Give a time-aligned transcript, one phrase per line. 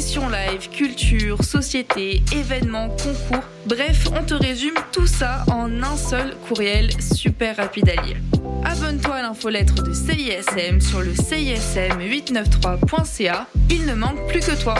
[0.00, 3.44] sessions live, culture, société, événements, concours.
[3.66, 8.16] Bref, on te résume tout ça en un seul courriel super rapide à lire.
[8.64, 13.46] Abonne-toi à l'infolettre de CISM sur le CISM893.ca.
[13.68, 14.76] Il ne manque plus que toi.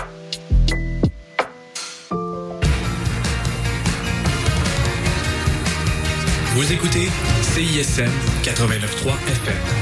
[6.55, 7.11] Vous écoutez
[7.43, 8.09] CISM
[8.45, 9.82] 89.3 FM.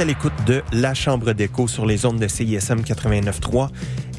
[0.00, 3.68] À l'écoute de La Chambre d'écho sur les ondes de CISM 89.3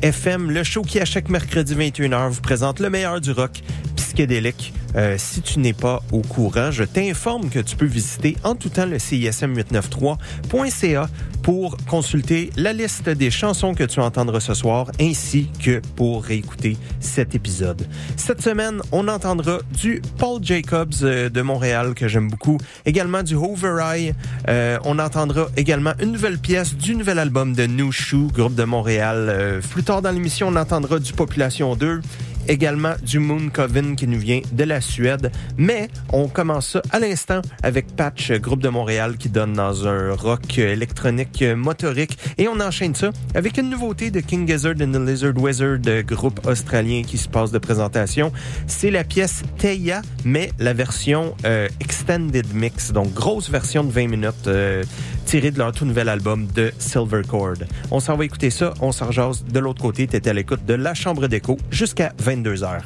[0.04, 3.62] FM, le show qui à chaque mercredi 21h vous présente le meilleur du rock
[3.96, 4.74] psychédélique.
[4.96, 8.70] Euh, si tu n'es pas au courant, je t'informe que tu peux visiter en tout
[8.70, 11.10] temps le CISM893.ca
[11.42, 16.78] pour consulter la liste des chansons que tu entendras ce soir ainsi que pour réécouter
[17.00, 17.88] cet épisode.
[18.16, 23.36] Cette semaine, on entendra du Paul Jacobs euh, de Montréal que j'aime beaucoup, également du
[23.36, 24.14] Overeye.
[24.50, 28.64] Euh, on entendra également une nouvelle pièce du nouvel album de New Shoe, groupe de
[28.64, 29.28] Montréal.
[29.30, 32.02] Euh, plus tard dans l'émission, on entendra du Population 2
[32.48, 35.32] également du Moon Coven qui nous vient de la Suède.
[35.58, 40.14] Mais on commence ça à l'instant avec Patch, groupe de Montréal qui donne dans un
[40.14, 42.18] rock électronique motorique.
[42.38, 46.46] Et on enchaîne ça avec une nouveauté de King Gizzard and the Lizard Wizard, groupe
[46.46, 48.32] australien qui se passe de présentation.
[48.68, 54.08] C'est la pièce Teia, mais la version euh, Extended Mix, donc grosse version de 20
[54.08, 54.84] minutes euh,
[55.32, 57.64] tirée de leur tout nouvel album de Silver Chord.
[57.90, 60.06] On s'en va écouter ça, on s'en rejase de l'autre côté.
[60.06, 62.84] T'étais à l'écoute de La Chambre d'écho jusqu'à 22 heures.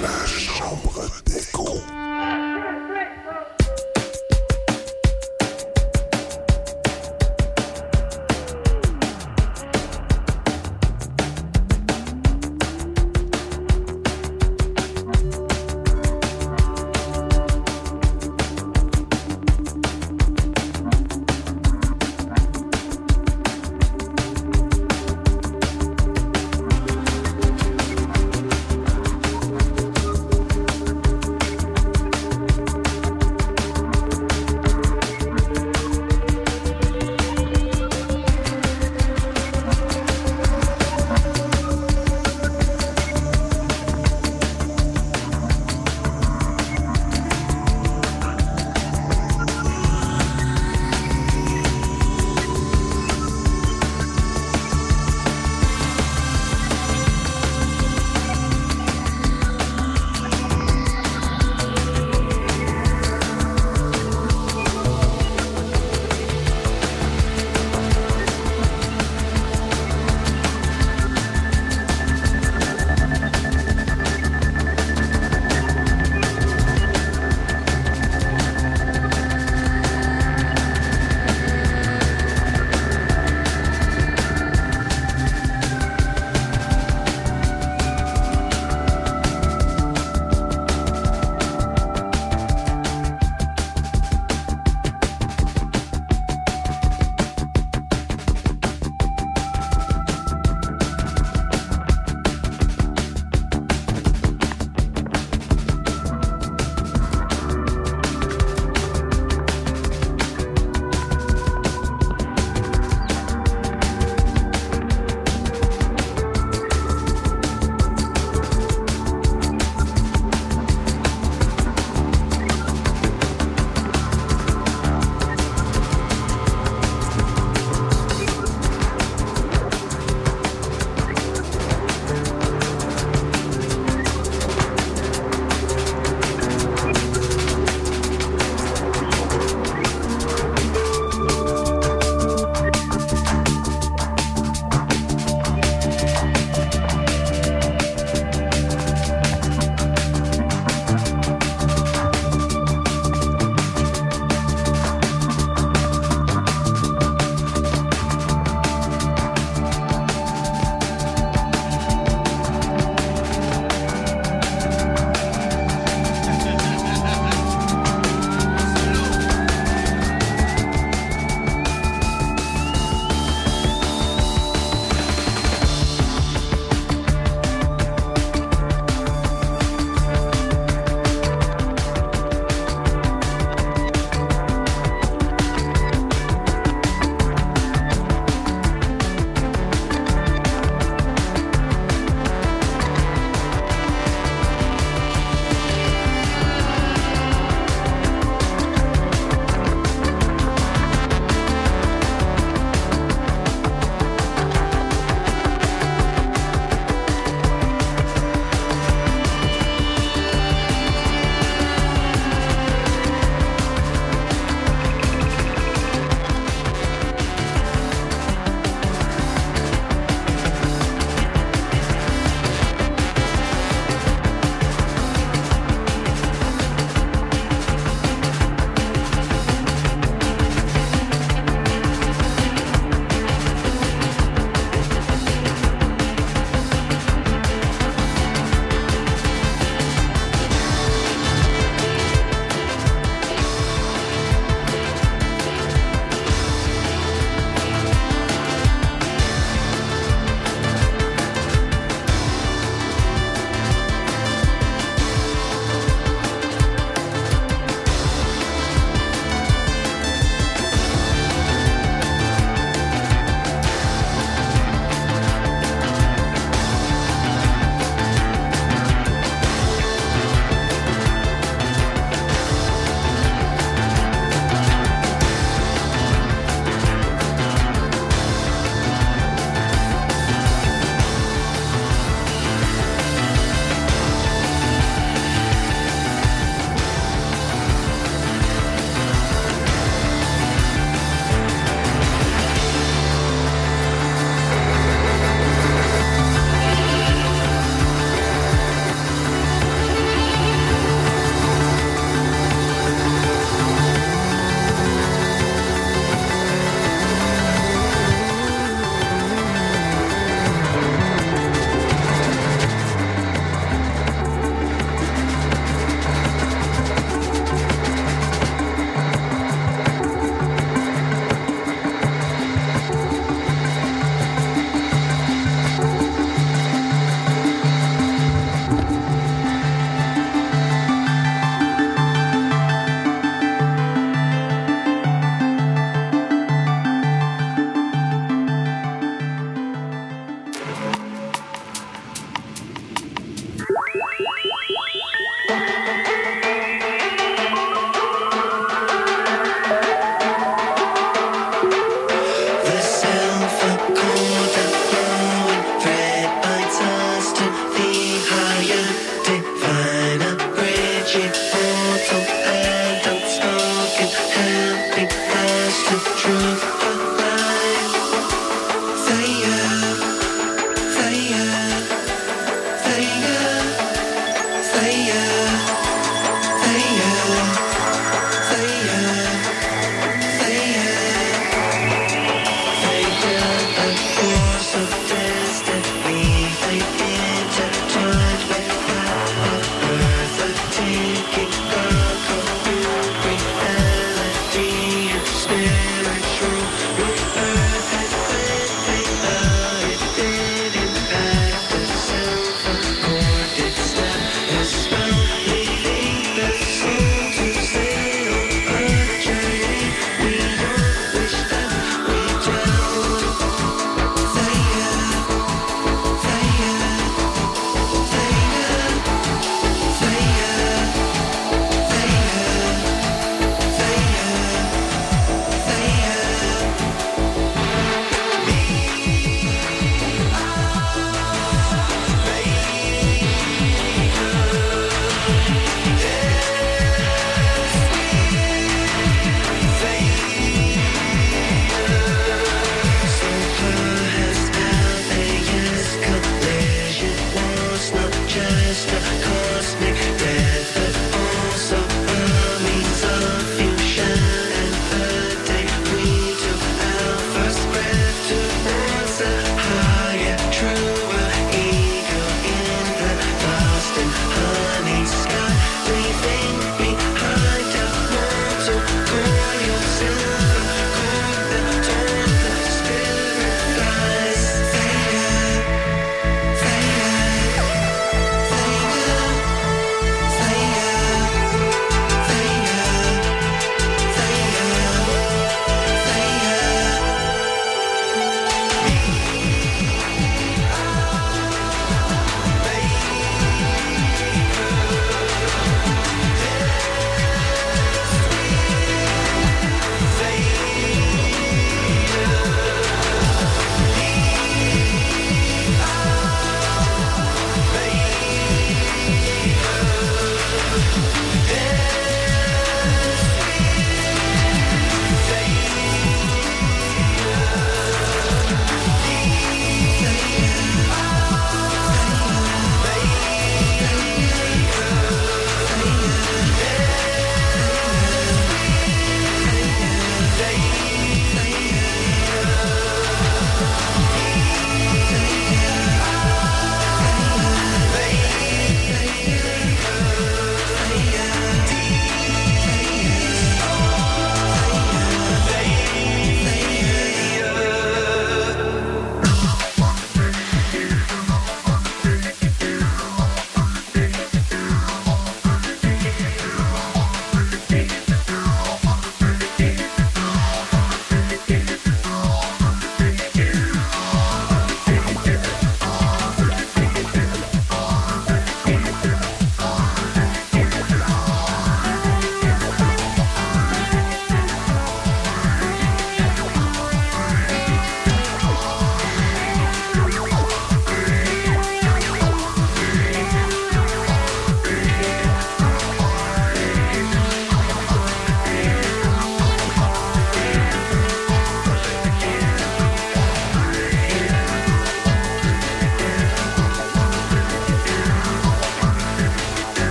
[0.00, 1.80] La chambre d'écho.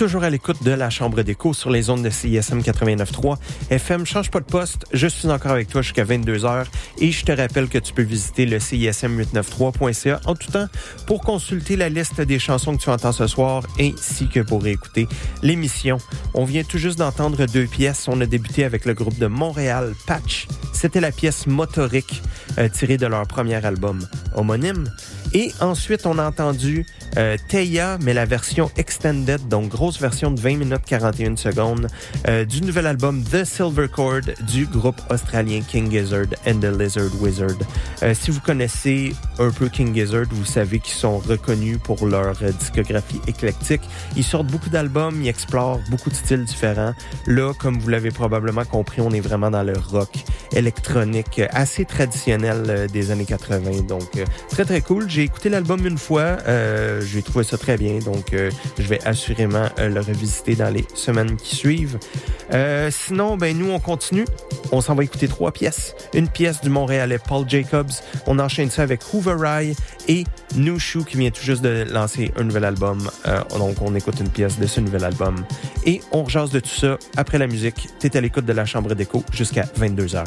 [0.00, 3.36] Toujours à l'écoute de la Chambre d'écho sur les ondes de CISM 89.3
[3.68, 4.06] FM.
[4.06, 6.64] Change pas de poste, je suis encore avec toi jusqu'à 22h
[7.00, 10.68] et je te rappelle que tu peux visiter le CISM893.ca en tout temps
[11.06, 15.06] pour consulter la liste des chansons que tu entends ce soir ainsi que pour écouter
[15.42, 15.98] l'émission.
[16.32, 18.08] On vient tout juste d'entendre deux pièces.
[18.08, 20.48] On a débuté avec le groupe de Montréal, Patch.
[20.72, 22.22] C'était la pièce Motorique
[22.56, 24.00] euh, tirée de leur premier album
[24.34, 24.90] homonyme.
[25.34, 30.40] Et ensuite, on a entendu euh, Teia, mais la version extended, donc grosse version de
[30.40, 31.88] 20 minutes 41 secondes,
[32.28, 37.10] euh, du nouvel album The Silver Chord du groupe australien King Gizzard and the Lizard
[37.20, 37.58] Wizard.
[38.02, 42.42] Euh, si vous connaissez un peu King Gizzard, vous savez qu'ils sont reconnus pour leur
[42.42, 43.82] euh, discographie éclectique.
[44.16, 46.94] Ils sortent beaucoup d'albums, ils explorent beaucoup de styles différents.
[47.26, 52.64] Là, comme vous l'avez probablement compris, on est vraiment dans le rock électronique assez traditionnel
[52.68, 53.82] euh, des années 80.
[53.82, 55.08] Donc, euh, très très cool.
[55.08, 56.38] J'ai écouté l'album une fois.
[56.46, 57.98] Euh, J'ai trouvé ça très bien.
[57.98, 61.98] Donc, euh, je vais assurément euh, le revisiter dans les semaines qui suivent.
[62.52, 64.24] Euh, sinon, ben nous, on continue.
[64.72, 65.94] On s'en va écouter trois pièces.
[66.14, 67.90] Une pièce du Montréalais Paul Jacobs.
[68.26, 69.74] On enchaîne ça avec Hoover Rye
[70.08, 70.24] et
[70.56, 73.10] New qui vient tout juste de lancer un nouvel album.
[73.26, 75.44] Euh, donc, on écoute une pièce de ce nouvel album.
[75.84, 77.88] Et on rejase de tout ça après la musique.
[77.98, 80.24] T'es à l'écoute de la Chambre d'écho jusqu'à 22h.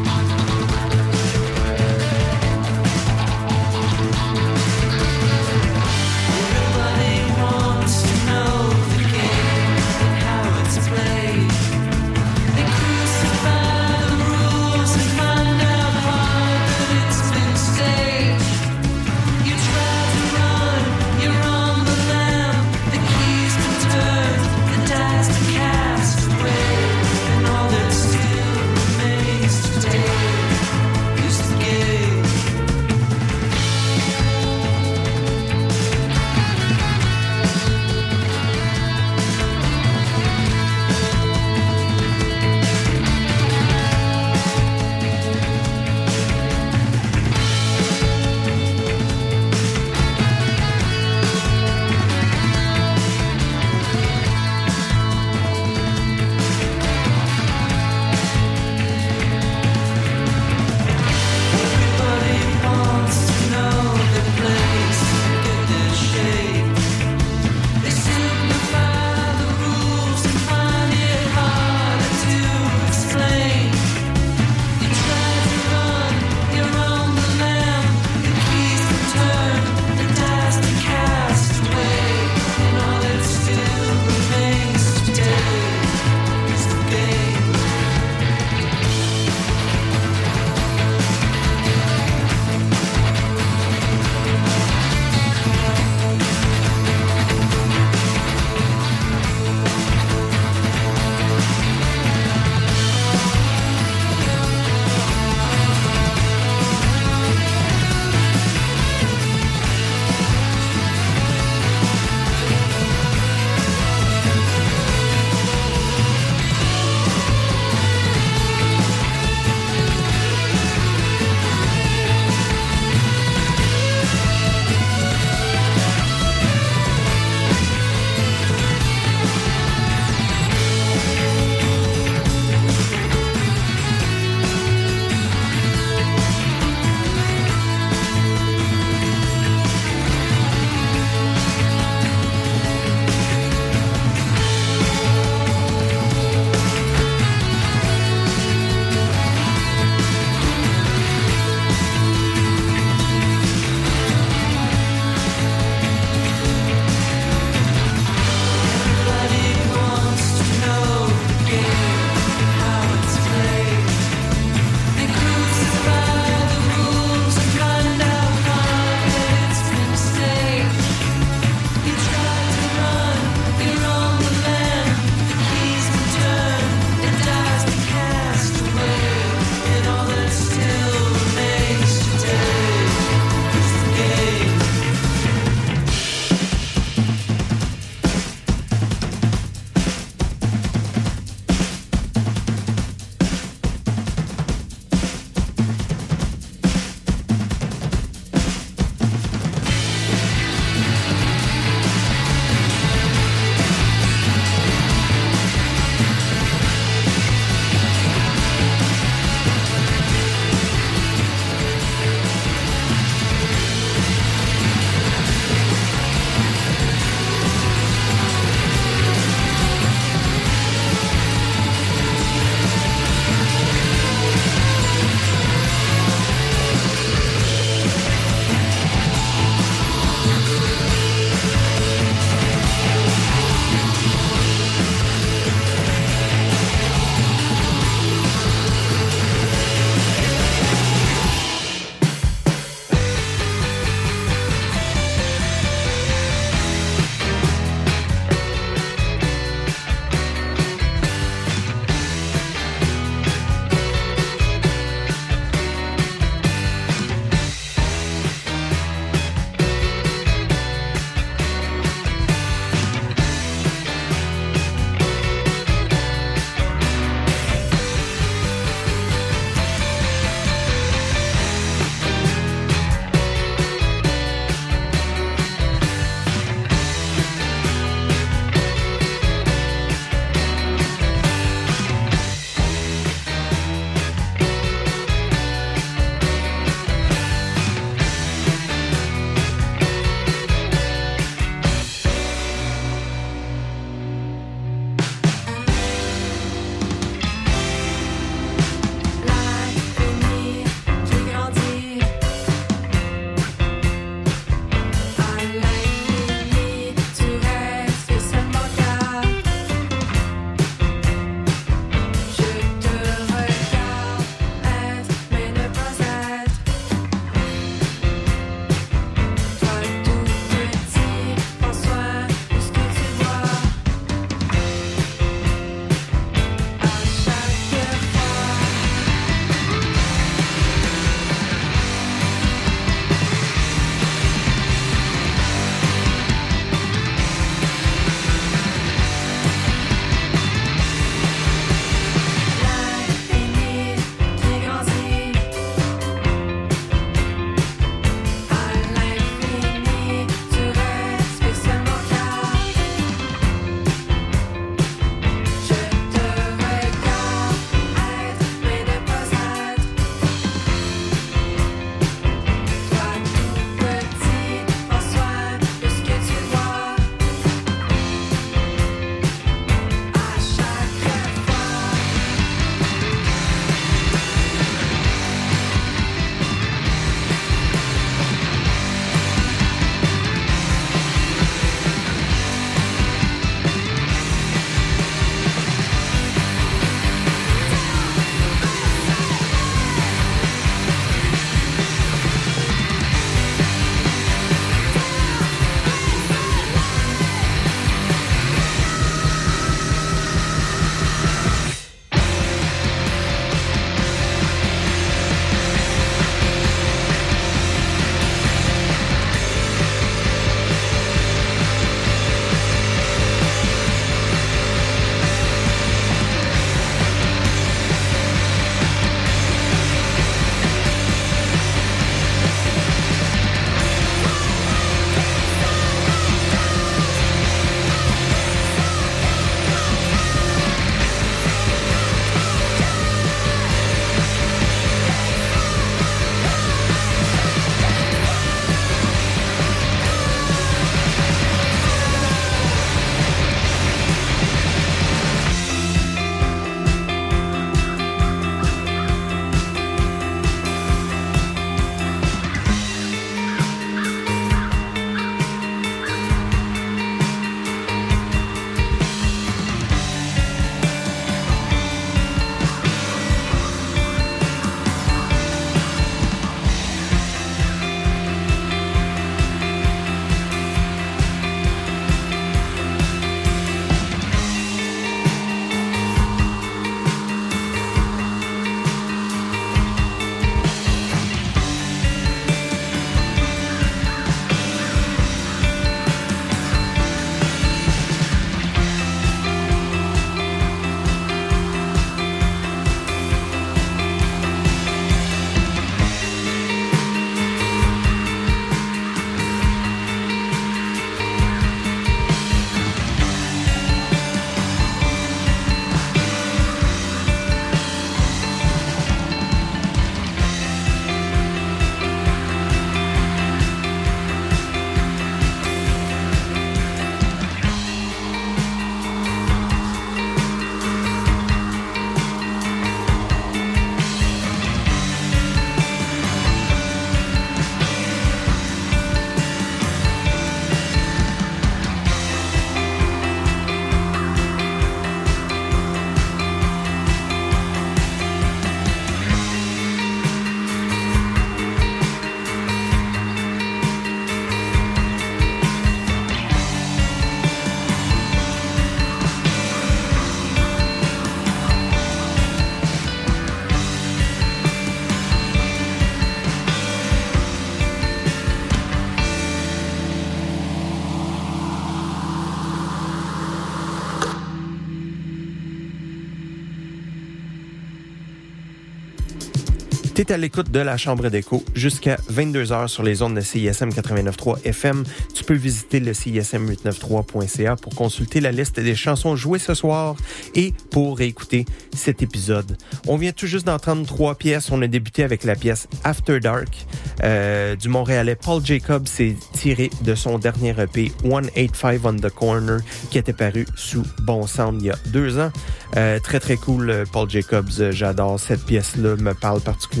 [570.13, 574.65] T'es à l'écoute de la Chambre d'écho jusqu'à 22h sur les ondes de CISM 89.3
[574.65, 575.05] FM.
[575.33, 580.17] Tu peux visiter le CISM893.ca pour consulter la liste des chansons jouées ce soir
[580.53, 581.63] et pour réécouter
[581.95, 582.77] cet épisode.
[583.07, 584.69] On vient tout juste d'entendre trois pièces.
[584.69, 586.85] On a débuté avec la pièce After Dark
[587.23, 589.03] euh, du Montréalais Paul Jacob.
[589.05, 592.79] C'est tiré de son dernier EP 185 on the Corner
[593.11, 595.51] qui était paru sous Bon Sound il y a deux ans.
[595.95, 600.00] Euh, très très cool Paul Jacobs, j'adore cette pièce-là, me parle particulièrement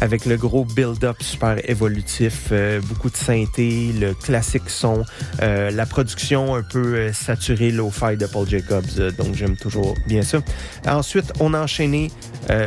[0.00, 5.04] avec le gros build-up super évolutif, euh, beaucoup de synthé, le classique son,
[5.42, 10.22] euh, la production un peu euh, saturée low-fi de Paul Jacobs, donc j'aime toujours bien
[10.22, 10.38] ça.
[10.86, 12.10] Ensuite, on a enchaîné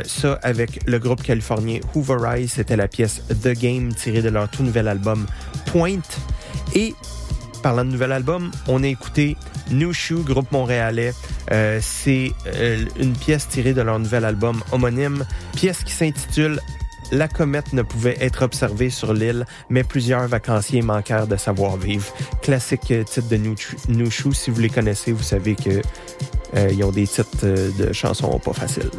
[0.06, 4.62] ça avec le groupe californien Hooverize, c'était la pièce The Game tirée de leur tout
[4.62, 5.26] nouvel album
[5.66, 6.02] Point.
[6.74, 6.94] Et
[7.62, 9.36] parlant de nouvel album, on a écouté
[9.70, 11.14] New Shoe, groupe montréalais.
[11.52, 16.60] Euh, c'est euh, une pièce tirée de leur nouvel album homonyme, pièce qui s'intitule
[17.12, 22.06] la comète ne pouvait être observée sur l'île, mais plusieurs vacanciers manquèrent de savoir-vivre.
[22.40, 25.82] Classique euh, titre de Shoe, si vous les connaissez, vous savez que
[26.56, 27.46] euh, ils ont des titres
[27.78, 28.90] de chansons pas faciles.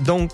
[0.00, 0.30] Donc,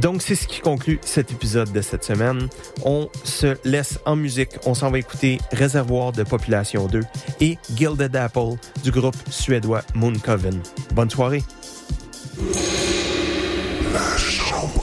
[0.00, 2.48] donc, c'est ce qui conclut cet épisode de cette semaine.
[2.84, 4.50] On se laisse en musique.
[4.64, 7.02] On s'en va écouter Réservoir de Population 2
[7.40, 10.58] et Gilded Apple du groupe suédois Moon Coven.
[10.94, 11.42] Bonne soirée.
[13.92, 14.80] La chambre.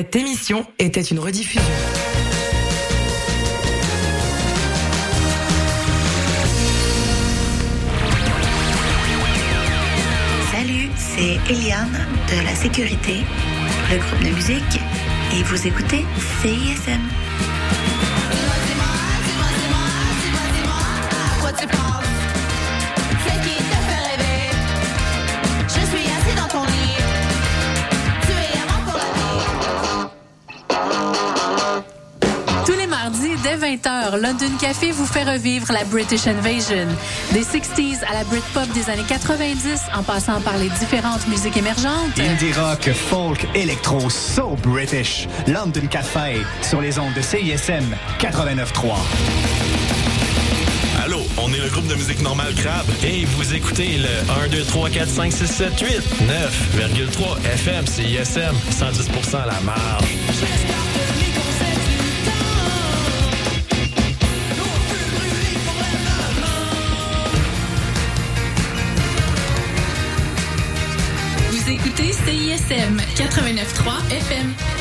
[0.00, 1.60] Cette émission était une rediffusion.
[10.50, 11.92] Salut, c'est Eliane
[12.30, 13.16] de la sécurité,
[13.92, 14.80] le groupe de musique,
[15.34, 16.06] et vous écoutez
[16.40, 17.29] CISM.
[33.70, 36.88] 20h, London Café vous fait revivre la British Invasion.
[37.32, 42.18] Des 60s à la Britpop des années 90, en passant par les différentes musiques émergentes.
[42.18, 45.28] Indie rock, folk, électro, so British.
[45.46, 47.84] London Café, sur les ondes de CISM
[48.18, 48.96] 89.3.
[51.04, 54.64] Allô, on est le groupe de musique normale Crabe et vous écoutez le 1, 2,
[54.64, 55.88] 3, 4, 5, 6, 7, 8,
[56.76, 60.16] 9,3 FM CISM, 110% à la marge.
[72.70, 74.79] CISM 89.3 FM.